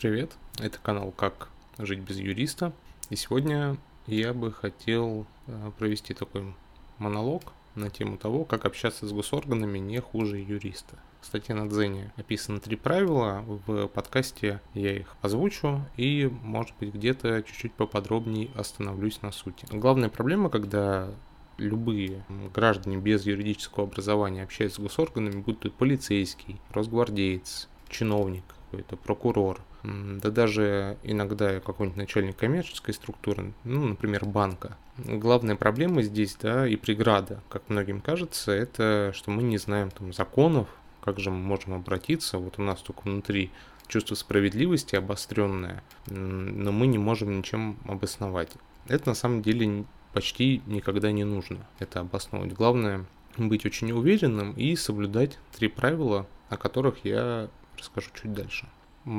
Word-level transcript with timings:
Привет, 0.00 0.32
это 0.58 0.78
канал 0.78 1.12
«Как 1.14 1.50
жить 1.76 1.98
без 1.98 2.16
юриста». 2.16 2.72
И 3.10 3.16
сегодня 3.16 3.76
я 4.06 4.32
бы 4.32 4.50
хотел 4.50 5.26
э, 5.46 5.72
провести 5.78 6.14
такой 6.14 6.54
монолог 6.96 7.42
на 7.74 7.90
тему 7.90 8.16
того, 8.16 8.46
как 8.46 8.64
общаться 8.64 9.06
с 9.06 9.12
госорганами 9.12 9.78
не 9.78 10.00
хуже 10.00 10.38
юриста. 10.38 10.98
В 11.20 11.26
статье 11.26 11.54
на 11.54 11.68
Дзене 11.68 12.14
описаны 12.16 12.60
три 12.60 12.76
правила, 12.76 13.44
в 13.66 13.88
подкасте 13.88 14.62
я 14.72 14.96
их 14.96 15.16
озвучу 15.20 15.84
и, 15.98 16.32
может 16.44 16.74
быть, 16.80 16.94
где-то 16.94 17.42
чуть-чуть 17.42 17.74
поподробнее 17.74 18.48
остановлюсь 18.54 19.20
на 19.20 19.32
сути. 19.32 19.66
Главная 19.70 20.08
проблема, 20.08 20.48
когда 20.48 21.10
любые 21.58 22.24
граждане 22.54 22.96
без 22.96 23.26
юридического 23.26 23.84
образования 23.84 24.44
общаются 24.44 24.80
с 24.80 24.82
госорганами, 24.82 25.42
будь 25.42 25.60
то 25.60 25.70
полицейский, 25.70 26.58
росгвардеец, 26.70 27.68
чиновник, 27.90 28.44
какой-то 28.70 28.96
прокурор, 28.96 29.60
да 29.82 30.30
даже 30.30 30.98
иногда 31.02 31.60
какой-нибудь 31.60 31.96
начальник 31.96 32.36
коммерческой 32.36 32.92
структуры, 32.92 33.52
ну, 33.64 33.86
например, 33.86 34.24
банка. 34.24 34.76
Главная 34.98 35.56
проблема 35.56 36.02
здесь, 36.02 36.36
да, 36.40 36.66
и 36.66 36.76
преграда, 36.76 37.42
как 37.48 37.68
многим 37.68 38.00
кажется, 38.00 38.52
это 38.52 39.12
что 39.14 39.30
мы 39.30 39.42
не 39.42 39.58
знаем 39.58 39.90
там 39.90 40.12
законов, 40.12 40.68
как 41.00 41.18
же 41.18 41.30
мы 41.30 41.38
можем 41.38 41.74
обратиться, 41.74 42.38
вот 42.38 42.58
у 42.58 42.62
нас 42.62 42.80
только 42.80 43.02
внутри 43.02 43.50
чувство 43.88 44.14
справедливости 44.14 44.94
обостренное, 44.96 45.82
но 46.06 46.72
мы 46.72 46.86
не 46.86 46.98
можем 46.98 47.38
ничем 47.38 47.78
обосновать. 47.86 48.50
Это 48.86 49.08
на 49.08 49.14
самом 49.14 49.42
деле 49.42 49.84
почти 50.12 50.62
никогда 50.66 51.10
не 51.12 51.24
нужно, 51.24 51.66
это 51.78 52.00
обосновывать. 52.00 52.52
Главное 52.52 53.06
быть 53.36 53.64
очень 53.64 53.92
уверенным 53.92 54.52
и 54.52 54.76
соблюдать 54.76 55.38
три 55.56 55.68
правила, 55.68 56.26
о 56.48 56.56
которых 56.56 57.04
я 57.04 57.48
расскажу 57.78 58.10
чуть 58.14 58.32
дальше. 58.32 58.68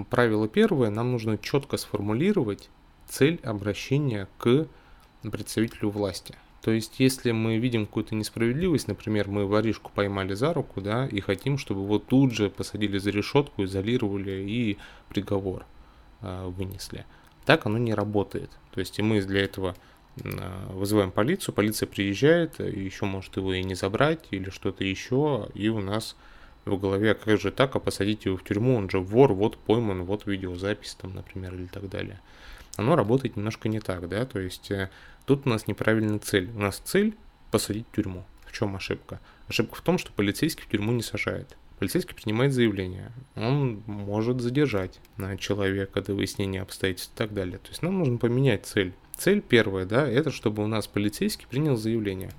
Правило 0.10 0.48
первое, 0.48 0.90
нам 0.90 1.12
нужно 1.12 1.38
четко 1.38 1.78
сформулировать 1.78 2.70
цель 3.08 3.40
обращения 3.44 4.28
к 4.38 4.68
представителю 5.24 5.90
власти. 5.90 6.36
То 6.62 6.70
есть, 6.70 7.00
если 7.00 7.32
мы 7.32 7.58
видим 7.58 7.88
какую-то 7.88 8.14
несправедливость, 8.14 8.88
например, 8.88 9.28
мы 9.28 9.48
воришку 9.48 9.92
поймали 9.94 10.36
за 10.36 10.54
руку, 10.54 10.80
да, 10.80 11.08
и 11.08 11.20
хотим, 11.20 11.58
чтобы 11.58 11.82
его 11.82 11.98
тут 11.98 12.34
же 12.34 12.52
посадили 12.52 13.00
за 13.00 13.10
решетку, 13.10 13.64
изолировали 13.64 14.44
и 14.48 14.78
приговор 15.10 15.66
э, 16.22 16.46
вынесли. 16.48 17.06
Так 17.46 17.66
оно 17.66 17.80
не 17.80 17.96
работает. 17.96 18.52
То 18.72 18.80
есть, 18.80 19.00
и 19.00 19.02
мы 19.02 19.22
для 19.22 19.44
этого 19.44 19.76
э, 20.18 20.68
вызываем 20.70 21.10
полицию, 21.10 21.56
полиция 21.56 21.88
приезжает, 21.88 22.60
еще 22.60 23.06
может 23.06 23.36
его 23.38 23.56
и 23.56 23.64
не 23.64 23.74
забрать, 23.74 24.28
или 24.30 24.52
что-то 24.52 24.84
еще, 24.84 25.50
и 25.56 25.70
у 25.70 25.80
нас 25.80 26.16
в 26.66 26.80
голове, 26.80 27.12
а 27.12 27.16
как 27.16 27.40
же 27.40 27.52
так, 27.52 27.76
а 27.76 27.80
посадить 27.80 28.26
его 28.26 28.38
в 28.38 28.44
тюрьму, 28.44 28.76
он 28.76 28.90
же 28.90 29.00
вор, 29.00 29.34
вот 29.34 29.58
пойман, 29.58 30.04
вот 30.04 30.26
видеозапись 30.26 30.96
там, 30.96 31.14
например, 31.14 31.56
или 31.56 31.66
так 31.66 31.90
далее. 31.90 32.20
Оно 32.78 32.96
работает 32.96 33.36
немножко 33.36 33.70
не 33.70 33.80
так, 33.80 34.08
да, 34.08 34.26
то 34.26 34.40
есть 34.40 34.72
э, 34.72 34.90
тут 35.26 35.46
у 35.46 35.50
нас 35.50 35.68
неправильная 35.68 36.20
цель. 36.20 36.50
У 36.52 36.60
нас 36.60 36.78
цель 36.78 37.16
посадить 37.52 37.86
в 37.92 37.96
тюрьму. 37.96 38.26
В 38.46 38.54
чем 38.54 38.76
ошибка? 38.76 39.20
Ошибка 39.48 39.76
в 39.76 39.82
том, 39.82 39.98
что 39.98 40.12
полицейский 40.12 40.64
в 40.64 40.70
тюрьму 40.70 40.92
не 40.92 41.02
сажает. 41.02 41.58
Полицейский 41.80 42.14
принимает 42.14 42.54
заявление, 42.54 43.12
он 43.36 43.82
может 43.88 44.40
задержать 44.40 45.00
на 45.18 45.36
человека 45.36 46.02
до 46.02 46.14
выяснения 46.14 46.62
обстоятельств 46.62 47.12
и 47.16 47.18
так 47.18 47.34
далее. 47.34 47.58
То 47.58 47.70
есть 47.70 47.82
нам 47.82 47.98
нужно 47.98 48.20
поменять 48.20 48.68
цель. 48.68 48.94
Цель 49.18 49.42
первая, 49.42 49.86
да, 49.86 50.08
это 50.08 50.30
чтобы 50.30 50.64
у 50.64 50.68
нас 50.68 50.86
полицейский 50.88 51.48
принял 51.48 51.76
заявление. 51.76 52.32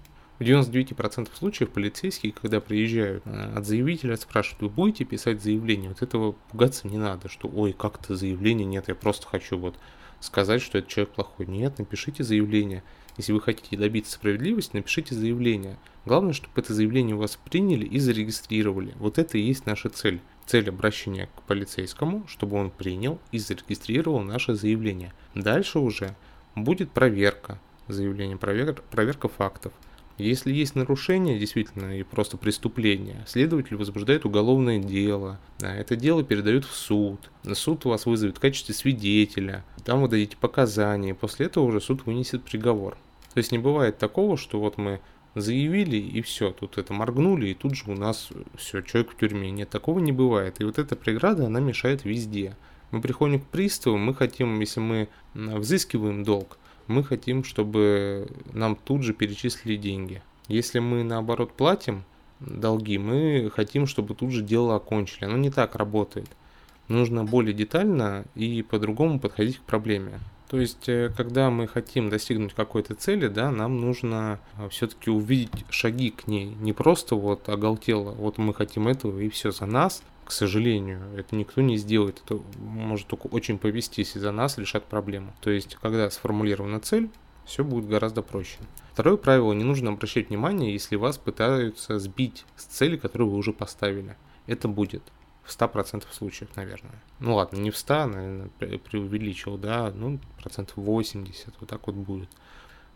В 0.42 0.44
99% 0.44 1.28
случаев 1.38 1.70
полицейские, 1.70 2.32
когда 2.32 2.60
приезжают 2.60 3.22
э, 3.26 3.52
от 3.54 3.64
заявителя, 3.64 4.16
спрашивают, 4.16 4.62
вы 4.62 4.68
будете 4.70 5.04
писать 5.04 5.40
заявление? 5.40 5.90
Вот 5.90 6.02
этого 6.02 6.32
пугаться 6.50 6.88
не 6.88 6.98
надо, 6.98 7.28
что 7.28 7.46
ой, 7.46 7.72
как-то 7.72 8.16
заявление 8.16 8.66
нет, 8.66 8.88
я 8.88 8.96
просто 8.96 9.28
хочу 9.28 9.56
вот 9.56 9.76
сказать, 10.18 10.60
что 10.60 10.78
этот 10.78 10.90
человек 10.90 11.14
плохой. 11.14 11.46
Нет, 11.46 11.78
напишите 11.78 12.24
заявление. 12.24 12.82
Если 13.18 13.32
вы 13.32 13.40
хотите 13.40 13.76
добиться 13.76 14.14
справедливости, 14.14 14.74
напишите 14.74 15.14
заявление. 15.14 15.78
Главное, 16.06 16.32
чтобы 16.32 16.60
это 16.60 16.74
заявление 16.74 17.14
у 17.14 17.20
вас 17.20 17.38
приняли 17.44 17.86
и 17.86 18.00
зарегистрировали. 18.00 18.94
Вот 18.96 19.18
это 19.18 19.38
и 19.38 19.42
есть 19.42 19.64
наша 19.66 19.90
цель. 19.90 20.20
Цель 20.46 20.70
обращения 20.70 21.28
к 21.36 21.42
полицейскому, 21.42 22.26
чтобы 22.26 22.56
он 22.56 22.72
принял 22.72 23.20
и 23.30 23.38
зарегистрировал 23.38 24.22
наше 24.22 24.56
заявление. 24.56 25.12
Дальше 25.36 25.78
уже 25.78 26.16
будет 26.56 26.90
проверка 26.90 27.60
заявления, 27.86 28.36
проверка, 28.36 28.82
проверка 28.90 29.28
фактов. 29.28 29.72
Если 30.22 30.52
есть 30.52 30.74
нарушение, 30.74 31.38
действительно, 31.38 31.98
и 31.98 32.02
просто 32.02 32.36
преступление, 32.36 33.24
следователь 33.26 33.76
возбуждает 33.76 34.24
уголовное 34.24 34.78
дело. 34.78 35.38
Это 35.60 35.96
дело 35.96 36.22
передают 36.22 36.64
в 36.64 36.74
суд. 36.74 37.30
Суд 37.52 37.84
вас 37.84 38.06
вызовет 38.06 38.36
в 38.36 38.40
качестве 38.40 38.74
свидетеля. 38.74 39.64
Там 39.84 40.00
вы 40.00 40.08
дадите 40.08 40.36
показания. 40.36 41.14
После 41.14 41.46
этого 41.46 41.64
уже 41.64 41.80
суд 41.80 42.06
вынесет 42.06 42.42
приговор. 42.42 42.96
То 43.34 43.38
есть 43.38 43.52
не 43.52 43.58
бывает 43.58 43.98
такого, 43.98 44.36
что 44.36 44.60
вот 44.60 44.78
мы 44.78 45.00
заявили 45.34 45.96
и 45.96 46.20
все, 46.20 46.50
тут 46.50 46.76
это 46.76 46.92
моргнули, 46.92 47.48
и 47.48 47.54
тут 47.54 47.74
же 47.74 47.84
у 47.86 47.94
нас 47.94 48.28
все, 48.56 48.82
человек 48.82 49.12
в 49.12 49.16
тюрьме. 49.16 49.50
Нет, 49.50 49.70
такого 49.70 49.98
не 49.98 50.12
бывает. 50.12 50.60
И 50.60 50.64
вот 50.64 50.78
эта 50.78 50.94
преграда, 50.96 51.46
она 51.46 51.58
мешает 51.58 52.04
везде. 52.04 52.56
Мы 52.90 53.00
приходим 53.00 53.40
к 53.40 53.46
приставу, 53.46 53.96
мы 53.96 54.14
хотим, 54.14 54.60
если 54.60 54.80
мы 54.80 55.08
взыскиваем 55.32 56.24
долг, 56.24 56.58
мы 56.86 57.04
хотим, 57.04 57.44
чтобы 57.44 58.28
нам 58.52 58.76
тут 58.76 59.02
же 59.02 59.12
перечислили 59.12 59.76
деньги. 59.76 60.22
Если 60.48 60.78
мы 60.78 61.04
наоборот 61.04 61.52
платим 61.52 62.04
долги, 62.40 62.98
мы 62.98 63.50
хотим, 63.54 63.86
чтобы 63.86 64.14
тут 64.14 64.30
же 64.30 64.42
дело 64.42 64.76
окончили. 64.76 65.24
Оно 65.26 65.36
не 65.36 65.50
так 65.50 65.76
работает. 65.76 66.28
Нужно 66.88 67.24
более 67.24 67.54
детально 67.54 68.24
и 68.34 68.62
по-другому 68.62 69.20
подходить 69.20 69.58
к 69.58 69.62
проблеме. 69.62 70.20
То 70.52 70.60
есть, 70.60 70.86
э, 70.86 71.10
когда 71.16 71.48
мы 71.48 71.66
хотим 71.66 72.10
достигнуть 72.10 72.52
какой-то 72.52 72.94
цели, 72.94 73.28
да, 73.28 73.50
нам 73.50 73.80
нужно 73.80 74.38
э, 74.58 74.68
все-таки 74.68 75.08
увидеть 75.08 75.64
шаги 75.70 76.10
к 76.10 76.26
ней. 76.26 76.54
Не 76.60 76.74
просто 76.74 77.14
вот 77.14 77.48
оголтело, 77.48 78.10
вот 78.10 78.36
мы 78.36 78.52
хотим 78.52 78.88
этого 78.88 79.18
и 79.18 79.30
все 79.30 79.50
за 79.50 79.64
нас, 79.64 80.02
к 80.24 80.30
сожалению, 80.30 81.02
это 81.16 81.36
никто 81.36 81.60
не 81.60 81.76
сделает. 81.76 82.22
Это 82.24 82.40
может 82.58 83.06
только 83.06 83.26
очень 83.26 83.58
повестись, 83.58 84.16
и 84.16 84.18
за 84.18 84.32
нас 84.32 84.58
решать 84.58 84.84
проблему. 84.84 85.34
То 85.40 85.50
есть, 85.50 85.76
когда 85.76 86.10
сформулирована 86.10 86.80
цель, 86.80 87.10
все 87.44 87.64
будет 87.64 87.88
гораздо 87.88 88.22
проще. 88.22 88.58
Второе 88.92 89.16
правило, 89.16 89.52
не 89.52 89.64
нужно 89.64 89.90
обращать 89.90 90.28
внимание, 90.28 90.72
если 90.72 90.96
вас 90.96 91.18
пытаются 91.18 91.98
сбить 91.98 92.44
с 92.56 92.64
цели, 92.64 92.96
которую 92.96 93.30
вы 93.30 93.38
уже 93.38 93.52
поставили. 93.52 94.16
Это 94.46 94.68
будет 94.68 95.02
в 95.42 95.50
100% 95.50 96.04
случаев, 96.12 96.54
наверное. 96.54 97.02
Ну 97.18 97.34
ладно, 97.34 97.56
не 97.56 97.70
в 97.70 97.76
100, 97.76 98.06
наверное, 98.06 98.50
преувеличил, 98.78 99.58
да, 99.58 99.90
ну, 99.94 100.20
процентов 100.40 100.76
80, 100.76 101.54
вот 101.58 101.68
так 101.68 101.86
вот 101.86 101.96
будет. 101.96 102.30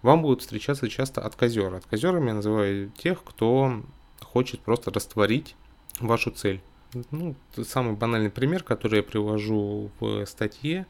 Вам 0.03 0.23
будут 0.23 0.43
встречаться 0.43 0.89
часто 0.89 1.23
отказеры. 1.23 1.79
Отказерами 1.79 2.29
я 2.29 2.35
называю 2.35 2.91
тех, 2.91 3.25
кто 3.25 3.83
хочет 4.21 4.61
просто 4.61 4.93
растворить 4.93 5.57
вашу 5.99 6.31
цель. 6.31 6.63
Ну, 7.11 7.35
самый 7.65 7.95
банальный 7.95 8.31
пример, 8.31 8.63
который 8.63 8.99
я 8.99 9.03
привожу 9.03 9.91
в 10.01 10.25
статье, 10.27 10.87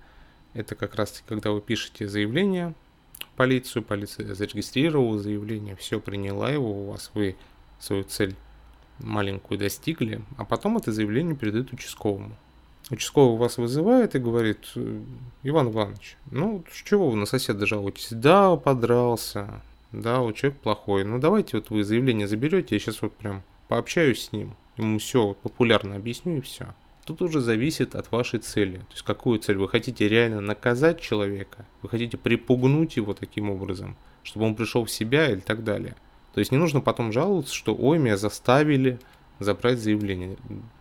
это 0.55 0.75
как 0.75 0.95
раз 0.95 1.23
когда 1.27 1.51
вы 1.51 1.61
пишете 1.61 2.09
заявление 2.09 2.75
в 3.21 3.37
полицию, 3.37 3.83
полиция 3.83 4.35
зарегистрировала 4.35 5.19
заявление, 5.19 5.77
все 5.77 6.01
приняла 6.01 6.51
его 6.51 6.83
у 6.83 6.91
вас, 6.91 7.11
вы 7.15 7.37
свою 7.79 8.05
цель 8.05 8.35
маленькую 8.99 9.59
достигли, 9.59 10.23
а 10.39 10.45
потом 10.45 10.79
это 10.79 10.93
заявление 10.93 11.37
передают 11.37 11.73
участковому. 11.73 12.37
Участковый 12.91 13.37
вас 13.37 13.59
вызывает 13.59 14.15
и 14.15 14.21
говорит, 14.21 14.73
Иван 15.43 15.71
Иванович, 15.71 16.17
ну, 16.31 16.65
с 16.71 16.83
чего 16.83 17.11
вы 17.11 17.17
на 17.17 17.27
соседа 17.27 17.67
жалуетесь? 17.67 18.09
Да, 18.13 18.55
подрался, 18.57 19.61
да, 19.93 20.21
вот 20.21 20.37
человек 20.37 20.61
плохой, 20.61 21.05
ну 21.05 21.19
давайте 21.19 21.57
вот 21.57 21.71
вы 21.71 21.85
заявление 21.85 22.29
заберете, 22.29 22.77
я 22.77 22.79
сейчас 22.79 23.03
вот 23.03 23.13
прям 23.15 23.43
пообщаюсь 23.69 24.27
с 24.27 24.33
ним, 24.33 24.55
ему 24.77 24.99
все 24.99 25.35
популярно 25.35 25.97
объясню 25.97 26.39
и 26.39 26.41
все. 26.41 26.75
Тут 27.05 27.23
уже 27.23 27.41
зависит 27.41 27.95
от 27.95 28.11
вашей 28.11 28.41
цели. 28.41 28.79
То 28.79 28.93
есть 28.93 29.03
какую 29.03 29.39
цель? 29.39 29.57
Вы 29.57 29.69
хотите 29.69 30.09
реально 30.09 30.41
наказать 30.41 31.01
человека? 31.01 31.65
Вы 31.83 31.89
хотите 31.89 32.17
припугнуть 32.17 32.97
его 32.97 33.15
таким 33.15 33.49
образом, 33.49 33.97
чтобы 34.25 34.47
он 34.47 34.57
пришел 34.57 34.85
в 34.85 34.91
себя 34.91 35.31
или 35.31 35.41
так 35.41 35.63
далее? 35.63 35.95
То 36.35 36.41
есть 36.41 36.51
не 36.51 36.59
нужно 36.59 36.81
потом 36.81 37.13
жаловаться, 37.13 37.55
что 37.55 37.75
ой, 37.75 37.99
меня 37.99 38.17
заставили 38.17 38.99
забрать 39.39 39.79
заявление. 39.79 40.37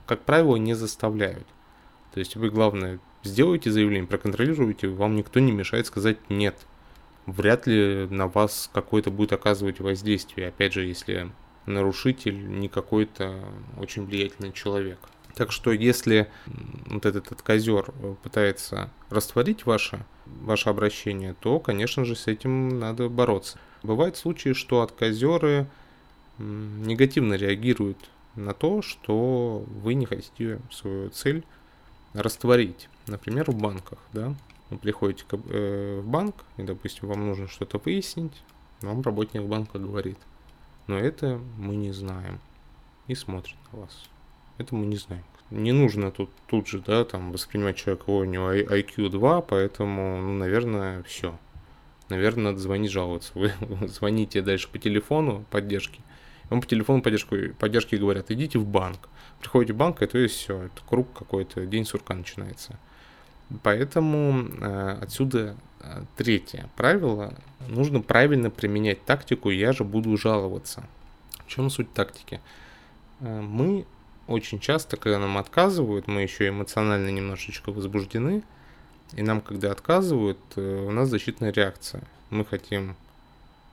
Как 0.08 0.22
правило, 0.22 0.56
не 0.56 0.74
заставляют. 0.74 1.46
То 2.14 2.19
есть 2.19 2.36
вы, 2.36 2.50
главное, 2.50 3.00
сделайте 3.24 3.72
заявление, 3.72 4.08
проконтролируйте, 4.08 4.88
вам 4.88 5.16
никто 5.16 5.40
не 5.40 5.52
мешает 5.52 5.86
сказать 5.86 6.18
нет. 6.30 6.58
Вряд 7.25 7.68
ли 7.68 8.08
на 8.10 8.28
вас 8.28 8.69
какое-то 8.74 9.12
будет 9.12 9.34
оказывать 9.34 9.80
воздействие. 9.80 10.48
Опять 10.48 10.74
же, 10.74 10.86
если 10.86 11.30
нарушитель 11.66 12.60
не 12.60 12.70
какой-то 12.70 13.44
очень 13.78 14.06
влиятельный 14.06 14.52
человек. 14.52 15.00
Так 15.36 15.52
что 15.52 15.72
если 15.72 16.30
вот 16.86 17.06
этот 17.06 17.32
отказер 17.32 17.92
пытается 18.24 18.90
растворить 19.10 19.66
ваше, 19.66 20.06
ваше 20.26 20.70
обращение, 20.70 21.36
то, 21.40 21.60
конечно 21.60 22.06
же, 22.06 22.16
с 22.16 22.28
этим 22.28 22.80
надо 22.80 23.10
бороться. 23.10 23.60
Бывают 23.84 24.16
случаи, 24.16 24.54
что 24.54 24.82
отказеры 24.82 25.68
негативно 26.38 27.34
реагируют 27.34 28.10
на 28.36 28.54
то, 28.54 28.82
что 28.82 29.66
вы 29.68 29.94
не 29.94 30.06
хотите 30.06 30.60
свою 30.72 31.10
цель 31.10 31.44
растворить. 32.14 32.90
Например, 33.08 33.52
в 33.52 33.56
банках, 33.56 34.00
да, 34.14 34.36
вы 34.70 34.78
приходите 34.78 35.26
э, 35.32 36.02
в 36.02 36.08
банк, 36.08 36.36
и, 36.58 36.64
допустим, 36.64 37.08
вам 37.10 37.28
нужно 37.28 37.48
что-то 37.48 37.78
выяснить, 37.78 38.42
вам 38.82 39.02
работник 39.02 39.44
банка 39.44 39.80
говорит, 39.80 40.18
но 40.88 40.98
это 40.98 41.40
мы 41.58 41.76
не 41.76 41.92
знаем, 41.92 42.40
и 43.08 43.16
смотрит 43.16 43.56
на 43.72 43.82
вас. 43.82 44.10
Это 44.58 44.76
мы 44.76 44.86
не 44.86 44.98
знаем. 44.98 45.24
Не 45.52 45.72
нужно 45.72 46.12
тут, 46.12 46.32
тут 46.48 46.68
же, 46.68 46.80
да, 46.80 47.06
там, 47.06 47.32
воспринимать 47.32 47.78
человека, 47.78 48.10
у 48.10 48.24
него 48.24 48.52
IQ 48.54 49.10
2, 49.10 49.42
поэтому, 49.42 50.20
ну, 50.22 50.34
наверное, 50.34 51.04
все. 51.04 51.38
Наверное, 52.10 52.46
надо 52.46 52.60
звонить 52.60 52.92
жаловаться. 52.92 53.32
Вы 53.36 53.52
звоните 53.88 54.42
дальше 54.42 54.68
по 54.70 54.80
телефону 54.80 55.46
поддержки, 55.52 56.02
вам 56.50 56.62
по 56.62 56.68
телефону 56.68 57.02
поддержки, 57.02 57.54
поддержки 57.60 57.96
говорят, 57.96 58.30
идите 58.31 58.60
в 58.60 58.66
банк. 58.66 59.10
Приходите 59.40 59.74
в 59.74 59.78
банк, 59.78 60.02
и 60.02 60.08
то 60.08 60.18
есть 60.18 60.36
все, 60.36 60.64
это 60.64 60.81
круг 60.88 61.12
какой-то, 61.14 61.66
день 61.66 61.86
сурка 61.86 62.14
начинается. 62.14 62.80
Поэтому 63.63 64.47
э, 64.59 64.97
отсюда 65.01 65.56
э, 65.80 66.03
третье 66.18 66.69
правило. 66.75 67.33
Нужно 67.68 68.01
правильно 68.01 68.50
применять 68.50 69.03
тактику 69.06 69.50
«я 69.50 69.71
же 69.71 69.83
буду 69.83 70.18
жаловаться». 70.18 70.83
В 71.45 71.47
чем 71.47 71.69
суть 71.69 71.94
тактики? 71.94 72.42
Э, 73.19 73.42
мы 73.42 73.86
очень 74.27 74.59
часто, 74.59 74.97
когда 74.97 75.19
нам 75.19 75.38
отказывают, 75.38 76.07
мы 76.07 76.21
еще 76.21 76.50
эмоционально 76.50 77.09
немножечко 77.09 77.71
возбуждены, 77.71 78.44
и 79.13 79.21
нам, 79.21 79.42
когда 79.42 79.71
отказывают, 79.71 80.39
у 80.56 80.89
нас 80.89 81.09
защитная 81.09 81.53
реакция. 81.53 82.01
Мы 82.31 82.44
хотим 82.44 82.95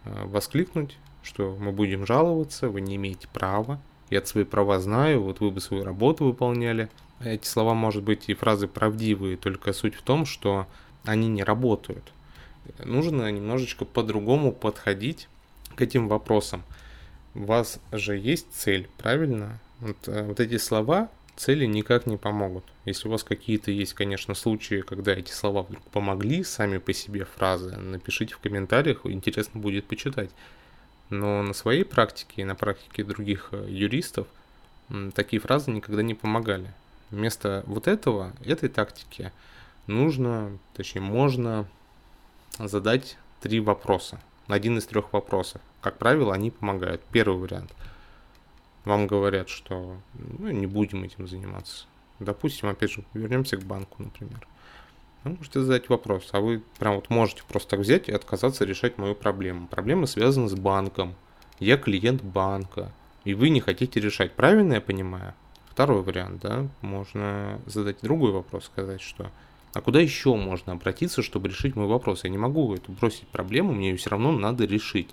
воскликнуть, 0.04 0.98
что 1.22 1.56
мы 1.58 1.72
будем 1.72 2.06
жаловаться, 2.06 2.68
вы 2.68 2.82
не 2.82 2.96
имеете 2.96 3.28
права, 3.32 3.80
я 4.12 4.22
свои 4.26 4.44
права 4.44 4.78
знаю, 4.78 5.22
вот 5.22 5.40
вы 5.40 5.50
бы 5.50 5.62
свою 5.62 5.84
работу 5.84 6.26
выполняли. 6.26 6.90
Эти 7.24 7.46
слова, 7.46 7.74
может 7.74 8.02
быть, 8.02 8.28
и 8.28 8.34
фразы 8.34 8.66
правдивые, 8.66 9.36
только 9.36 9.72
суть 9.72 9.94
в 9.94 10.02
том, 10.02 10.26
что 10.26 10.66
они 11.04 11.28
не 11.28 11.42
работают. 11.42 12.12
Нужно 12.84 13.30
немножечко 13.30 13.84
по-другому 13.84 14.52
подходить 14.52 15.28
к 15.74 15.82
этим 15.82 16.08
вопросам. 16.08 16.62
У 17.34 17.44
вас 17.44 17.80
же 17.92 18.16
есть 18.16 18.46
цель, 18.52 18.88
правильно? 18.98 19.58
Вот, 19.80 19.96
э, 20.06 20.22
вот 20.24 20.38
эти 20.38 20.58
слова 20.58 21.10
цели 21.36 21.64
никак 21.64 22.06
не 22.06 22.16
помогут. 22.16 22.64
Если 22.84 23.08
у 23.08 23.10
вас 23.10 23.24
какие-то 23.24 23.70
есть, 23.70 23.94
конечно, 23.94 24.34
случаи, 24.34 24.82
когда 24.82 25.12
эти 25.12 25.32
слова 25.32 25.62
вдруг 25.62 25.82
помогли 25.84 26.44
сами 26.44 26.78
по 26.78 26.92
себе 26.92 27.24
фразы, 27.24 27.76
напишите 27.76 28.34
в 28.34 28.38
комментариях, 28.38 29.00
интересно 29.04 29.60
будет 29.60 29.86
почитать. 29.86 30.30
Но 31.10 31.42
на 31.42 31.52
своей 31.52 31.84
практике 31.84 32.42
и 32.42 32.44
на 32.44 32.54
практике 32.54 33.04
других 33.04 33.48
э, 33.52 33.66
юристов 33.68 34.26
такие 35.14 35.40
фразы 35.40 35.70
никогда 35.70 36.02
не 36.02 36.14
помогали. 36.14 36.72
Вместо 37.12 37.62
вот 37.66 37.88
этого, 37.88 38.32
этой 38.42 38.70
тактики, 38.70 39.32
нужно, 39.86 40.58
точнее, 40.74 41.02
можно 41.02 41.68
задать 42.58 43.18
три 43.42 43.60
вопроса. 43.60 44.18
Один 44.48 44.78
из 44.78 44.86
трех 44.86 45.12
вопросов. 45.12 45.60
Как 45.82 45.98
правило, 45.98 46.34
они 46.34 46.50
помогают. 46.50 47.02
Первый 47.12 47.36
вариант. 47.36 47.70
Вам 48.86 49.06
говорят, 49.06 49.50
что 49.50 49.98
ну, 50.14 50.48
не 50.48 50.66
будем 50.66 51.04
этим 51.04 51.28
заниматься. 51.28 51.84
Допустим, 52.18 52.70
опять 52.70 52.90
же, 52.90 53.04
вернемся 53.12 53.58
к 53.58 53.62
банку, 53.62 54.02
например. 54.02 54.46
Вы 55.24 55.32
можете 55.32 55.60
задать 55.60 55.90
вопрос, 55.90 56.30
а 56.32 56.40
вы 56.40 56.62
прям 56.78 56.94
вот 56.94 57.10
можете 57.10 57.42
просто 57.46 57.70
так 57.70 57.80
взять 57.80 58.08
и 58.08 58.12
отказаться 58.12 58.64
решать 58.64 58.96
мою 58.96 59.14
проблему. 59.14 59.68
Проблема 59.68 60.06
связана 60.06 60.48
с 60.48 60.54
банком. 60.54 61.14
Я 61.58 61.76
клиент 61.76 62.22
банка, 62.22 62.90
и 63.24 63.34
вы 63.34 63.50
не 63.50 63.60
хотите 63.60 64.00
решать. 64.00 64.32
Правильно 64.32 64.74
я 64.74 64.80
понимаю? 64.80 65.34
Второй 65.72 66.02
вариант, 66.02 66.42
да, 66.42 66.68
можно 66.82 67.58
задать 67.64 67.96
другой 68.02 68.30
вопрос, 68.30 68.66
сказать, 68.66 69.00
что 69.00 69.30
а 69.72 69.80
куда 69.80 70.02
еще 70.02 70.34
можно 70.34 70.74
обратиться, 70.74 71.22
чтобы 71.22 71.48
решить 71.48 71.76
мой 71.76 71.86
вопрос? 71.86 72.24
Я 72.24 72.30
не 72.30 72.36
могу 72.36 72.74
эту 72.74 72.92
бросить 72.92 73.26
проблему, 73.28 73.72
мне 73.72 73.88
ее 73.88 73.96
все 73.96 74.10
равно 74.10 74.32
надо 74.32 74.66
решить. 74.66 75.08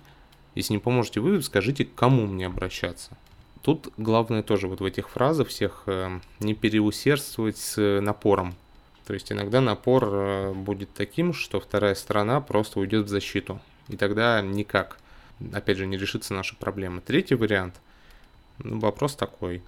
Если 0.54 0.74
не 0.74 0.78
поможете 0.78 1.20
вы, 1.20 1.40
скажите, 1.40 1.86
к 1.86 1.94
кому 1.94 2.26
мне 2.26 2.46
обращаться. 2.46 3.16
Тут 3.62 3.88
главное 3.96 4.42
тоже 4.42 4.68
вот 4.68 4.80
в 4.80 4.84
этих 4.84 5.08
фразах 5.08 5.48
всех 5.48 5.84
э, 5.86 6.20
не 6.40 6.52
переусердствовать 6.52 7.56
с 7.56 8.00
напором. 8.02 8.54
То 9.06 9.14
есть 9.14 9.32
иногда 9.32 9.62
напор 9.62 10.10
э, 10.12 10.52
будет 10.52 10.92
таким, 10.92 11.32
что 11.32 11.58
вторая 11.58 11.94
сторона 11.94 12.42
просто 12.42 12.80
уйдет 12.80 13.06
в 13.06 13.08
защиту. 13.08 13.60
И 13.88 13.96
тогда 13.96 14.42
никак, 14.42 14.98
опять 15.54 15.78
же, 15.78 15.86
не 15.86 15.96
решится 15.96 16.34
наша 16.34 16.54
проблема. 16.54 17.00
Третий 17.00 17.34
вариант. 17.34 17.76
Ну, 18.58 18.78
вопрос 18.78 19.14
такой. 19.14 19.62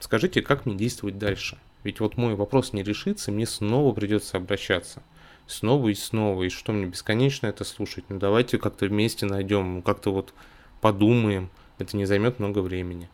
Скажите, 0.00 0.42
как 0.42 0.66
мне 0.66 0.76
действовать 0.76 1.18
дальше? 1.18 1.58
Ведь 1.84 2.00
вот 2.00 2.16
мой 2.16 2.34
вопрос 2.34 2.72
не 2.72 2.82
решится, 2.82 3.32
мне 3.32 3.46
снова 3.46 3.92
придется 3.94 4.36
обращаться. 4.36 5.02
Снова 5.46 5.88
и 5.88 5.94
снова. 5.94 6.42
И 6.42 6.48
что 6.50 6.72
мне 6.72 6.86
бесконечно 6.86 7.46
это 7.46 7.64
слушать? 7.64 8.04
Ну 8.08 8.18
давайте 8.18 8.58
как-то 8.58 8.86
вместе 8.86 9.26
найдем, 9.26 9.82
как-то 9.82 10.12
вот 10.12 10.34
подумаем. 10.80 11.50
Это 11.78 11.96
не 11.96 12.04
займет 12.04 12.38
много 12.38 12.58
времени. 12.58 13.08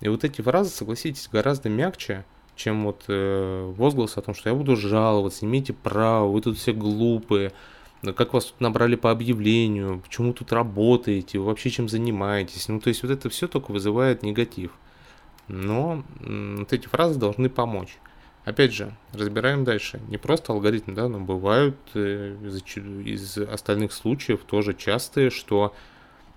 И 0.00 0.08
вот 0.08 0.24
эти 0.24 0.42
фразы, 0.42 0.70
согласитесь, 0.70 1.28
гораздо 1.30 1.68
мягче, 1.68 2.24
чем 2.56 2.84
вот 2.84 3.04
э, 3.08 3.72
возглас 3.76 4.16
о 4.16 4.22
том, 4.22 4.34
что 4.34 4.48
я 4.48 4.54
буду 4.54 4.76
жаловаться, 4.76 5.46
имейте 5.46 5.72
право, 5.72 6.28
вы 6.28 6.40
тут 6.40 6.58
все 6.58 6.72
глупые, 6.72 7.52
как 8.16 8.32
вас 8.32 8.46
тут 8.46 8.60
набрали 8.60 8.96
по 8.96 9.12
объявлению, 9.12 10.00
почему 10.00 10.32
тут 10.32 10.52
работаете, 10.52 11.38
вы 11.38 11.46
вообще 11.46 11.70
чем 11.70 11.88
занимаетесь. 11.88 12.68
Ну, 12.68 12.80
то 12.80 12.88
есть 12.88 13.02
вот 13.04 13.12
это 13.12 13.30
все 13.30 13.46
только 13.46 13.70
вызывает 13.70 14.24
негатив. 14.24 14.72
Но 15.52 16.02
вот 16.20 16.72
эти 16.72 16.86
фразы 16.86 17.18
должны 17.18 17.48
помочь. 17.50 17.98
Опять 18.44 18.72
же, 18.72 18.92
разбираем 19.12 19.64
дальше. 19.64 20.00
Не 20.08 20.16
просто 20.16 20.52
алгоритм, 20.52 20.94
да, 20.94 21.08
но 21.08 21.20
бывают 21.20 21.76
э, 21.94 22.34
из, 22.42 23.36
из 23.36 23.38
остальных 23.38 23.92
случаев 23.92 24.40
тоже 24.44 24.74
частые, 24.74 25.30
что 25.30 25.74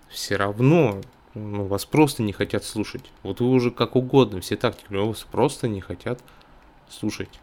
все 0.09 0.35
равно 0.35 1.01
ну, 1.33 1.65
вас 1.65 1.85
просто 1.85 2.23
не 2.23 2.33
хотят 2.33 2.63
слушать. 2.63 3.05
Вот 3.23 3.39
вы 3.39 3.49
уже 3.49 3.71
как 3.71 3.95
угодно, 3.95 4.41
все 4.41 4.55
тактики, 4.55 4.87
но 4.89 5.07
вас 5.07 5.23
просто 5.23 5.67
не 5.67 5.81
хотят 5.81 6.21
слушать. 6.89 7.39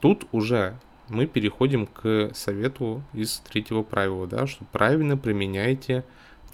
Тут 0.00 0.26
уже 0.30 0.78
мы 1.08 1.26
переходим 1.26 1.86
к 1.86 2.30
совету 2.34 3.02
из 3.14 3.38
третьего 3.38 3.82
правила, 3.82 4.26
да, 4.26 4.46
что 4.46 4.64
правильно 4.66 5.16
применяйте 5.16 6.04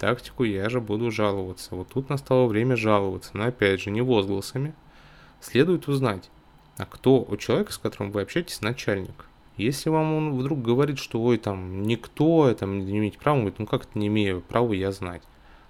тактику 0.01 0.43
«я 0.43 0.67
же 0.67 0.81
буду 0.81 1.11
жаловаться». 1.11 1.75
Вот 1.75 1.89
тут 1.89 2.09
настало 2.09 2.47
время 2.47 2.75
жаловаться, 2.75 3.37
но 3.37 3.45
опять 3.45 3.81
же 3.81 3.91
не 3.91 4.01
возгласами. 4.01 4.73
Следует 5.39 5.87
узнать, 5.87 6.31
а 6.77 6.87
кто 6.87 7.21
у 7.21 7.37
человека, 7.37 7.71
с 7.71 7.77
которым 7.77 8.11
вы 8.11 8.21
общаетесь, 8.21 8.61
начальник. 8.61 9.27
Если 9.57 9.91
вам 9.91 10.13
он 10.13 10.33
вдруг 10.33 10.63
говорит, 10.63 10.97
что 10.97 11.21
ой, 11.21 11.37
там, 11.37 11.83
никто, 11.83 12.49
это 12.49 12.65
не 12.65 12.97
имеете 12.97 13.19
права, 13.19 13.35
он 13.35 13.41
говорит, 13.41 13.59
ну 13.59 13.67
как 13.67 13.83
это 13.83 13.99
не 13.99 14.07
имею 14.07 14.41
права 14.41 14.73
я 14.73 14.91
знать. 14.91 15.21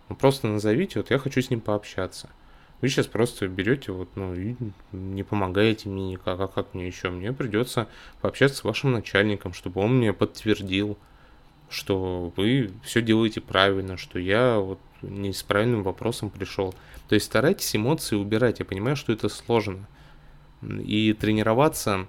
Ну, 0.07 0.15
просто 0.15 0.47
назовите, 0.47 0.99
вот 0.99 1.11
я 1.11 1.19
хочу 1.19 1.41
с 1.41 1.49
ним 1.49 1.59
пообщаться. 1.59 2.29
Вы 2.79 2.87
сейчас 2.87 3.07
просто 3.07 3.49
берете, 3.49 3.91
вот, 3.91 4.09
ну, 4.15 4.33
и 4.33 4.55
не 4.93 5.23
помогаете 5.23 5.89
мне 5.89 6.11
никак, 6.11 6.39
а 6.39 6.47
как 6.47 6.73
мне 6.73 6.87
еще? 6.87 7.09
Мне 7.09 7.33
придется 7.33 7.87
пообщаться 8.21 8.57
с 8.57 8.63
вашим 8.63 8.93
начальником, 8.93 9.51
чтобы 9.53 9.81
он 9.81 9.97
мне 9.97 10.13
подтвердил, 10.13 10.97
что 11.71 12.31
вы 12.35 12.71
все 12.83 13.01
делаете 13.01 13.41
правильно, 13.41 13.97
что 13.97 14.19
я 14.19 14.59
вот 14.59 14.79
не 15.01 15.33
с 15.33 15.41
правильным 15.41 15.83
вопросом 15.83 16.29
пришел. 16.29 16.75
То 17.07 17.15
есть 17.15 17.25
старайтесь 17.25 17.75
эмоции 17.75 18.15
убирать. 18.15 18.59
Я 18.59 18.65
понимаю, 18.65 18.95
что 18.95 19.11
это 19.11 19.29
сложно. 19.29 19.87
И 20.61 21.13
тренироваться, 21.13 22.05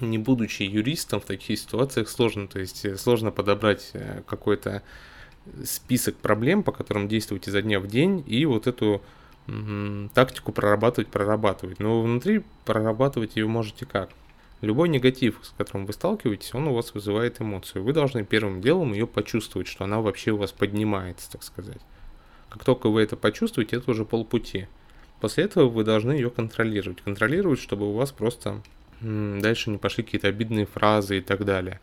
не 0.00 0.18
будучи 0.18 0.62
юристом, 0.62 1.20
в 1.20 1.24
таких 1.24 1.58
ситуациях 1.58 2.08
сложно. 2.08 2.46
То 2.46 2.58
есть 2.60 2.98
сложно 2.98 3.30
подобрать 3.30 3.90
э, 3.94 4.22
какой-то 4.26 4.82
список 5.64 6.16
проблем, 6.16 6.62
по 6.62 6.72
которым 6.72 7.08
действовать 7.08 7.48
изо 7.48 7.62
дня 7.62 7.80
в 7.80 7.86
день, 7.86 8.22
и 8.26 8.44
вот 8.44 8.66
эту 8.66 9.02
тактику 10.14 10.52
прорабатывать, 10.52 11.08
прорабатывать. 11.08 11.80
Но 11.80 12.02
внутри 12.02 12.44
прорабатывать 12.64 13.36
ее 13.36 13.46
можете 13.46 13.86
как? 13.86 14.10
Любой 14.60 14.88
негатив, 14.90 15.38
с 15.42 15.54
которым 15.56 15.86
вы 15.86 15.92
сталкиваетесь, 15.94 16.54
он 16.54 16.68
у 16.68 16.74
вас 16.74 16.92
вызывает 16.92 17.40
эмоцию. 17.40 17.82
Вы 17.82 17.92
должны 17.92 18.24
первым 18.24 18.60
делом 18.60 18.92
ее 18.92 19.06
почувствовать, 19.06 19.68
что 19.68 19.84
она 19.84 20.00
вообще 20.00 20.32
у 20.32 20.36
вас 20.36 20.52
поднимается, 20.52 21.32
так 21.32 21.42
сказать. 21.42 21.80
Как 22.50 22.64
только 22.64 22.90
вы 22.90 23.00
это 23.02 23.16
почувствуете, 23.16 23.76
это 23.76 23.90
уже 23.90 24.04
полпути. 24.04 24.68
После 25.20 25.44
этого 25.44 25.68
вы 25.68 25.84
должны 25.84 26.12
ее 26.12 26.30
контролировать. 26.30 27.00
Контролировать, 27.00 27.60
чтобы 27.60 27.88
у 27.88 27.92
вас 27.92 28.12
просто 28.12 28.62
дальше 29.00 29.70
не 29.70 29.78
пошли 29.78 30.04
какие-то 30.04 30.28
обидные 30.28 30.66
фразы 30.66 31.18
и 31.18 31.20
так 31.22 31.44
далее. 31.44 31.80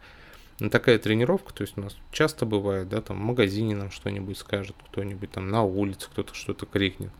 Ну, 0.60 0.70
такая 0.70 0.98
тренировка, 0.98 1.54
то 1.54 1.62
есть 1.62 1.78
у 1.78 1.82
нас 1.82 1.96
часто 2.12 2.46
бывает, 2.46 2.90
да, 2.90 3.02
там 3.02 3.18
в 3.18 3.22
магазине 3.22 3.76
нам 3.76 3.92
что-нибудь 3.92 4.38
скажет, 4.38 4.76
кто-нибудь 4.90 5.32
там 5.32 5.50
на 5.50 5.64
улице 5.64 6.08
кто-то 6.12 6.34
что-то 6.34 6.66
крикнет. 6.66 7.12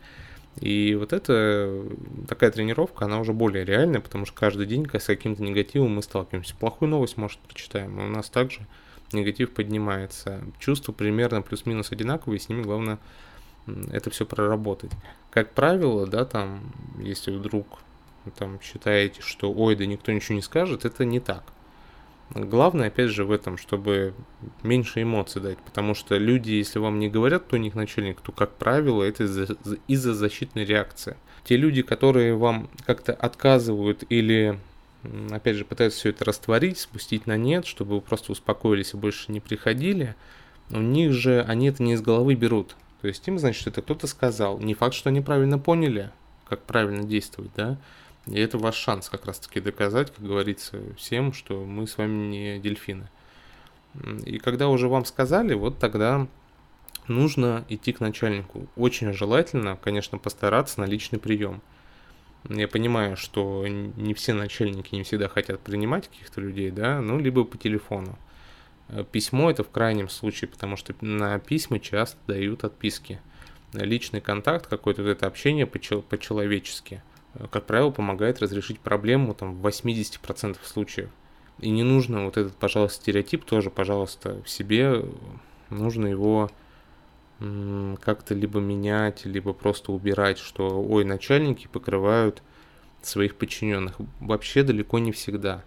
И 0.60 0.94
вот 0.96 1.12
эта 1.12 1.84
такая 2.26 2.50
тренировка, 2.50 3.04
она 3.04 3.20
уже 3.20 3.32
более 3.32 3.64
реальная, 3.64 4.00
потому 4.00 4.26
что 4.26 4.34
каждый 4.34 4.66
день 4.66 4.88
с 4.92 5.04
каким-то 5.04 5.42
негативом 5.42 5.94
мы 5.94 6.02
сталкиваемся. 6.02 6.56
Плохую 6.56 6.90
новость, 6.90 7.16
может, 7.16 7.38
прочитаем, 7.40 7.98
у 7.98 8.08
нас 8.08 8.28
также 8.28 8.66
негатив 9.12 9.52
поднимается. 9.52 10.42
Чувства 10.58 10.92
примерно 10.92 11.42
плюс-минус 11.42 11.92
одинаковые, 11.92 12.40
с 12.40 12.48
ними 12.48 12.62
главное 12.62 12.98
это 13.92 14.10
все 14.10 14.24
проработать. 14.26 14.90
Как 15.30 15.52
правило, 15.52 16.06
да, 16.06 16.24
там, 16.24 16.72
если 16.98 17.30
вдруг 17.30 17.66
там 18.36 18.60
считаете, 18.60 19.22
что 19.22 19.52
ой, 19.52 19.76
да 19.76 19.86
никто 19.86 20.12
ничего 20.12 20.34
не 20.34 20.42
скажет, 20.42 20.84
это 20.84 21.04
не 21.04 21.20
так. 21.20 21.44
Главное, 22.30 22.88
опять 22.88 23.10
же, 23.10 23.24
в 23.24 23.32
этом, 23.32 23.56
чтобы 23.56 24.14
меньше 24.62 25.02
эмоций 25.02 25.40
дать, 25.40 25.58
потому 25.58 25.94
что 25.94 26.16
люди, 26.18 26.50
если 26.50 26.78
вам 26.78 26.98
не 26.98 27.08
говорят, 27.08 27.44
кто 27.44 27.56
у 27.56 27.58
них 27.58 27.74
начальник, 27.74 28.20
то, 28.20 28.32
как 28.32 28.52
правило, 28.56 29.02
это 29.02 29.24
из-за, 29.24 29.56
из-за 29.86 30.14
защитной 30.14 30.66
реакции. 30.66 31.16
Те 31.44 31.56
люди, 31.56 31.80
которые 31.80 32.34
вам 32.34 32.68
как-то 32.84 33.14
отказывают 33.14 34.04
или, 34.10 34.58
опять 35.30 35.56
же, 35.56 35.64
пытаются 35.64 36.00
все 36.00 36.10
это 36.10 36.26
растворить, 36.26 36.78
спустить 36.78 37.26
на 37.26 37.38
нет, 37.38 37.66
чтобы 37.66 37.94
вы 37.96 38.00
просто 38.02 38.32
успокоились 38.32 38.92
и 38.92 38.98
больше 38.98 39.32
не 39.32 39.40
приходили, 39.40 40.14
у 40.70 40.80
них 40.80 41.12
же, 41.12 41.42
они 41.48 41.68
это 41.68 41.82
не 41.82 41.94
из 41.94 42.02
головы 42.02 42.34
берут. 42.34 42.76
То 43.00 43.08
есть 43.08 43.26
им, 43.26 43.38
значит, 43.38 43.66
это 43.68 43.80
кто-то 43.80 44.06
сказал. 44.06 44.58
Не 44.58 44.74
факт, 44.74 44.94
что 44.94 45.08
они 45.08 45.22
правильно 45.22 45.58
поняли, 45.58 46.10
как 46.46 46.62
правильно 46.64 47.04
действовать, 47.04 47.52
да, 47.56 47.78
и 48.30 48.38
это 48.38 48.58
ваш 48.58 48.76
шанс 48.76 49.08
как 49.08 49.26
раз-таки 49.26 49.60
доказать, 49.60 50.12
как 50.12 50.24
говорится, 50.24 50.80
всем, 50.96 51.32
что 51.32 51.64
мы 51.64 51.86
с 51.86 51.96
вами 51.96 52.26
не 52.28 52.58
дельфины. 52.58 53.08
И 54.26 54.38
когда 54.38 54.68
уже 54.68 54.88
вам 54.88 55.04
сказали, 55.04 55.54
вот 55.54 55.78
тогда 55.78 56.28
нужно 57.06 57.64
идти 57.68 57.92
к 57.92 58.00
начальнику. 58.00 58.68
Очень 58.76 59.12
желательно, 59.12 59.76
конечно, 59.76 60.18
постараться 60.18 60.80
на 60.80 60.84
личный 60.84 61.18
прием. 61.18 61.62
Я 62.48 62.68
понимаю, 62.68 63.16
что 63.16 63.66
не 63.66 64.14
все 64.14 64.34
начальники 64.34 64.94
не 64.94 65.02
всегда 65.02 65.28
хотят 65.28 65.60
принимать 65.60 66.08
каких-то 66.08 66.40
людей, 66.40 66.70
да, 66.70 67.00
ну, 67.00 67.18
либо 67.18 67.44
по 67.44 67.56
телефону. 67.56 68.18
Э, 68.88 69.04
письмо 69.10 69.50
это 69.50 69.64
в 69.64 69.70
крайнем 69.70 70.08
случае, 70.08 70.48
потому 70.48 70.76
что 70.76 70.94
на 71.00 71.38
письма 71.38 71.80
часто 71.80 72.16
дают 72.26 72.62
отписки. 72.62 73.20
Личный 73.72 74.20
контакт, 74.20 74.66
какое-то 74.66 75.02
вот 75.02 75.08
это 75.08 75.26
общение 75.26 75.66
по-человечески– 75.66 77.02
как 77.50 77.66
правило, 77.66 77.90
помогает 77.90 78.40
разрешить 78.40 78.80
проблему 78.80 79.34
там, 79.34 79.54
в 79.54 79.66
80% 79.66 80.56
случаев. 80.64 81.10
И 81.58 81.70
не 81.70 81.82
нужно 81.82 82.24
вот 82.24 82.36
этот, 82.36 82.54
пожалуйста, 82.54 83.02
стереотип 83.02 83.44
тоже, 83.44 83.70
пожалуйста, 83.70 84.40
в 84.44 84.48
себе 84.48 85.04
нужно 85.70 86.06
его 86.06 86.50
как-то 87.38 88.34
либо 88.34 88.58
менять, 88.58 89.24
либо 89.24 89.52
просто 89.52 89.92
убирать, 89.92 90.38
что, 90.38 90.82
ой, 90.82 91.04
начальники 91.04 91.68
покрывают 91.68 92.42
своих 93.02 93.36
подчиненных. 93.36 93.94
Вообще 94.18 94.64
далеко 94.64 94.98
не 94.98 95.12
всегда. 95.12 95.62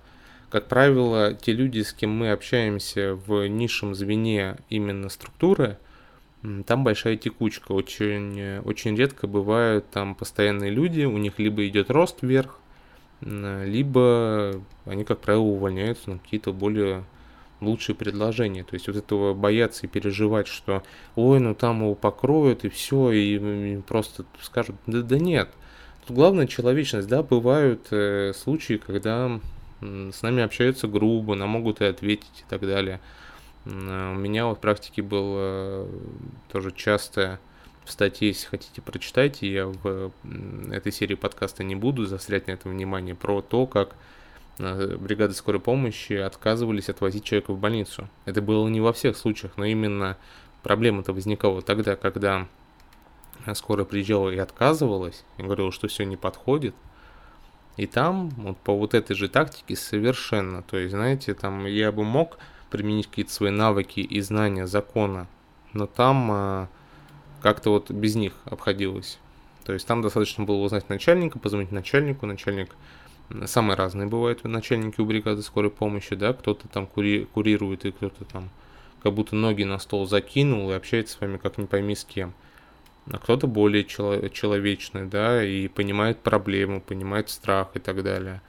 Как 0.49 0.67
правило, 0.67 1.33
те 1.33 1.53
люди, 1.53 1.81
с 1.81 1.93
кем 1.93 2.11
мы 2.11 2.31
общаемся 2.31 3.15
в 3.15 3.47
низшем 3.47 3.95
звене 3.95 4.57
именно 4.69 5.09
структуры– 5.09 5.77
там 6.65 6.83
большая 6.83 7.17
текучка, 7.17 7.71
очень, 7.71 8.59
очень 8.59 8.95
редко 8.95 9.27
бывают 9.27 9.89
там 9.91 10.15
постоянные 10.15 10.71
люди, 10.71 11.03
у 11.03 11.17
них 11.17 11.37
либо 11.37 11.67
идет 11.67 11.91
рост 11.91 12.21
вверх, 12.21 12.59
либо 13.21 14.59
они, 14.85 15.03
как 15.03 15.19
правило, 15.19 15.43
увольняются 15.43 16.11
на 16.11 16.19
какие-то 16.19 16.51
более 16.51 17.03
лучшие 17.61 17.95
предложения. 17.95 18.63
То 18.63 18.73
есть 18.73 18.87
вот 18.87 18.97
этого 18.97 19.33
бояться 19.33 19.85
и 19.85 19.89
переживать, 19.89 20.47
что 20.47 20.83
ой, 21.15 21.39
ну 21.39 21.55
там 21.55 21.81
его 21.81 21.95
покроют 21.95 22.65
и 22.65 22.69
все, 22.69 23.11
и, 23.11 23.77
просто 23.81 24.25
скажут, 24.41 24.75
да, 24.87 25.01
да 25.01 25.19
нет. 25.19 25.49
Тут 26.05 26.15
главное 26.15 26.47
человечность, 26.47 27.07
да, 27.07 27.21
бывают 27.21 27.87
э, 27.91 28.33
случаи, 28.35 28.81
когда 28.83 29.39
э, 29.81 30.11
с 30.11 30.21
нами 30.23 30.41
общаются 30.41 30.87
грубо, 30.87 31.35
нам 31.35 31.49
могут 31.49 31.81
и 31.81 31.85
ответить 31.85 32.39
и 32.39 32.49
так 32.49 32.61
далее. 32.61 32.99
Э, 33.65 34.13
у 34.13 34.15
меня 34.15 34.45
вот 34.45 34.57
в 34.57 34.61
практике 34.61 35.01
было 35.01 35.87
тоже 36.51 36.71
часто 36.71 37.39
в 37.85 37.91
статье, 37.91 38.29
если 38.29 38.47
хотите, 38.47 38.81
прочитайте. 38.81 39.51
Я 39.51 39.67
в 39.67 40.11
этой 40.71 40.91
серии 40.91 41.15
подкаста 41.15 41.63
не 41.63 41.75
буду 41.75 42.05
застрять 42.05 42.47
на 42.47 42.51
этом 42.51 42.71
внимание 42.71 43.15
про 43.15 43.41
то, 43.41 43.65
как 43.67 43.95
э, 44.59 44.95
бригады 44.97 45.33
скорой 45.33 45.61
помощи 45.61 46.13
отказывались 46.13 46.89
отвозить 46.89 47.23
человека 47.23 47.53
в 47.53 47.59
больницу. 47.59 48.07
Это 48.25 48.41
было 48.41 48.67
не 48.67 48.81
во 48.81 48.93
всех 48.93 49.17
случаях, 49.17 49.53
но 49.57 49.65
именно 49.65 50.17
проблема-то 50.63 51.13
возникала 51.13 51.61
тогда, 51.61 51.95
когда 51.95 52.47
скорая 53.55 53.85
приезжала 53.85 54.29
и 54.29 54.37
отказывалась, 54.37 55.23
и 55.37 55.43
говорила, 55.43 55.71
что 55.71 55.87
все 55.87 56.03
не 56.03 56.17
подходит. 56.17 56.75
И 57.77 57.87
там 57.87 58.29
вот 58.29 58.57
по 58.57 58.77
вот 58.77 58.93
этой 58.93 59.15
же 59.15 59.27
тактике 59.29 59.75
совершенно, 59.75 60.61
то 60.61 60.77
есть, 60.77 60.91
знаете, 60.91 61.33
там 61.33 61.65
я 61.65 61.91
бы 61.91 62.03
мог 62.03 62.37
применить 62.71 63.07
какие-то 63.07 63.31
свои 63.31 63.51
навыки 63.51 63.99
и 63.99 64.19
знания 64.21 64.65
закона, 64.65 65.27
но 65.73 65.85
там 65.85 66.31
а, 66.31 66.69
как-то 67.41 67.69
вот 67.69 67.91
без 67.91 68.15
них 68.15 68.33
обходилось. 68.45 69.19
То 69.65 69.73
есть 69.73 69.85
там 69.85 70.01
достаточно 70.01 70.43
было 70.43 70.57
узнать 70.57 70.89
начальника, 70.89 71.37
позвонить 71.37 71.71
начальнику, 71.71 72.25
начальник 72.25 72.75
самые 73.45 73.77
разные 73.77 74.07
бывают 74.07 74.43
начальники 74.43 74.99
у 74.99 75.05
бригады 75.05 75.41
скорой 75.41 75.71
помощи, 75.71 76.15
да, 76.15 76.33
кто-то 76.33 76.67
там 76.67 76.87
кури, 76.87 77.25
курирует 77.25 77.85
и 77.85 77.91
кто-то 77.91 78.25
там 78.25 78.49
как 79.03 79.13
будто 79.13 79.35
ноги 79.35 79.63
на 79.63 79.79
стол 79.79 80.07
закинул 80.07 80.71
и 80.71 80.75
общается 80.75 81.15
с 81.15 81.21
вами 81.21 81.37
как 81.37 81.57
не 81.57 81.65
пойми 81.65 81.95
с 81.95 82.03
кем. 82.03 82.33
А 83.11 83.17
кто-то 83.17 83.47
более 83.47 83.83
чело- 83.83 84.29
человечный, 84.29 85.07
да, 85.07 85.43
и 85.43 85.67
понимает 85.67 86.19
проблему, 86.19 86.81
понимает 86.81 87.29
страх 87.29 87.69
и 87.73 87.79
так 87.79 88.03
далее. 88.03 88.41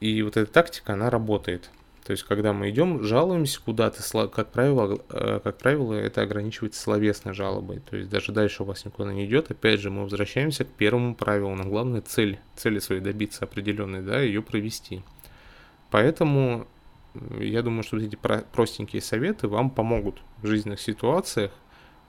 И 0.00 0.22
вот 0.22 0.36
эта 0.36 0.50
тактика, 0.50 0.94
она 0.94 1.10
работает. 1.10 1.70
То 2.10 2.12
есть, 2.14 2.24
когда 2.24 2.52
мы 2.52 2.70
идем, 2.70 3.04
жалуемся 3.04 3.60
куда-то, 3.64 4.02
как 4.26 4.50
правило, 4.50 5.00
э, 5.10 5.38
как 5.44 5.58
правило, 5.58 5.94
это 5.94 6.22
ограничивается 6.22 6.82
словесной 6.82 7.34
жалобой. 7.34 7.78
То 7.88 7.96
есть, 7.96 8.10
даже 8.10 8.32
дальше 8.32 8.64
у 8.64 8.66
вас 8.66 8.84
никуда 8.84 9.12
не 9.12 9.26
идет. 9.26 9.52
Опять 9.52 9.78
же, 9.78 9.92
мы 9.92 10.02
возвращаемся 10.02 10.64
к 10.64 10.70
первому 10.70 11.14
правилу. 11.14 11.54
Но 11.54 11.62
главное 11.62 12.00
цель, 12.00 12.40
цели 12.56 12.80
своей 12.80 13.00
добиться 13.00 13.44
определенной, 13.44 14.02
да, 14.02 14.20
ее 14.20 14.42
провести. 14.42 15.04
Поэтому 15.92 16.66
я 17.38 17.62
думаю, 17.62 17.84
что 17.84 17.96
эти 17.98 18.16
простенькие 18.16 19.02
советы 19.02 19.46
вам 19.46 19.70
помогут 19.70 20.20
в 20.42 20.48
жизненных 20.48 20.80
ситуациях. 20.80 21.52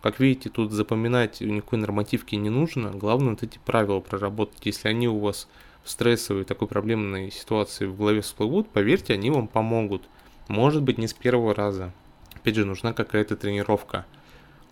Как 0.01 0.19
видите, 0.19 0.49
тут 0.49 0.71
запоминать 0.71 1.41
никакой 1.41 1.77
нормативки 1.77 2.33
не 2.33 2.49
нужно. 2.49 2.89
Главное 2.89 3.35
вот 3.35 3.43
эти 3.43 3.59
правила 3.63 3.99
проработать. 3.99 4.65
Если 4.65 4.87
они 4.87 5.07
у 5.07 5.19
вас 5.19 5.47
стрессовой 5.83 6.43
такой 6.43 6.67
проблемной 6.67 7.31
ситуации 7.31 7.85
в 7.85 7.97
голове 7.97 8.21
всплывут, 8.21 8.69
поверьте, 8.69 9.13
они 9.13 9.31
вам 9.31 9.47
помогут. 9.47 10.03
Может 10.47 10.83
быть, 10.83 10.97
не 10.97 11.07
с 11.07 11.13
первого 11.13 11.53
раза. 11.55 11.93
Опять 12.35 12.55
же, 12.55 12.65
нужна 12.65 12.93
какая-то 12.93 13.35
тренировка, 13.35 14.05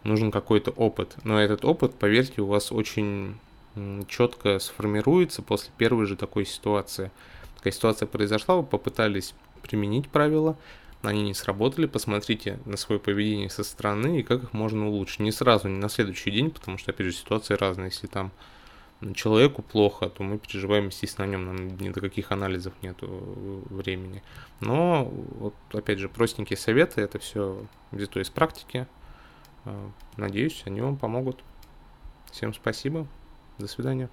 нужен 0.04 0.32
какой-то 0.32 0.72
опыт. 0.72 1.16
Но 1.24 1.40
этот 1.40 1.66
опыт, 1.66 1.96
поверьте, 1.96 2.42
у 2.42 2.48
вас 2.48 2.72
очень 2.72 3.38
четко 4.08 4.60
сформируется 4.60 5.42
после 5.42 5.72
первой 5.78 6.06
же 6.06 6.16
такой 6.16 6.46
ситуации. 6.46 7.12
Такая 7.58 7.74
ситуация 7.74 8.08
произошла, 8.08 8.56
вы 8.56 8.64
попытались 8.64 9.34
применить 9.62 10.10
правила, 10.10 10.58
они 11.02 11.24
не 11.24 11.34
сработали, 11.34 11.86
посмотрите 11.86 12.60
на 12.66 12.76
свое 12.76 13.00
поведение 13.00 13.50
со 13.50 13.64
стороны 13.64 14.20
и 14.20 14.24
как 14.24 14.44
их 14.44 14.54
можно 14.54 14.88
улучшить. 14.88 15.20
Не 15.20 15.32
сразу, 15.32 15.68
не 15.68 15.78
на 15.78 15.90
следующий 15.90 16.32
день, 16.32 16.52
потому 16.52 16.78
что, 16.78 16.92
опять 16.92 17.08
же, 17.08 17.14
ситуации 17.14 17.54
разные. 17.54 17.88
Если 17.88 18.08
там 18.08 18.32
человеку 19.14 19.62
плохо, 19.62 20.10
то 20.10 20.24
мы 20.24 20.38
переживаем, 20.38 20.88
естественно, 20.88 21.26
о 21.26 21.30
нем, 21.30 21.46
нам 21.46 21.78
ни 21.78 21.90
до 21.90 22.02
каких 22.02 22.32
анализов 22.32 22.74
нет 22.82 22.98
времени. 23.02 24.24
Но, 24.60 25.06
вот, 25.06 25.54
опять 25.72 26.00
же, 26.00 26.10
простенькие 26.10 26.58
советы, 26.58 27.02
это 27.02 27.20
все 27.20 27.66
взято 27.92 28.20
из 28.20 28.30
практики. 28.30 28.88
А, 29.66 29.92
надеюсь, 30.18 30.64
они 30.66 30.82
вам 30.82 30.98
помогут. 30.98 31.40
Всем 32.32 32.54
спасибо. 32.54 33.08
До 33.58 33.68
свидания. 33.68 34.10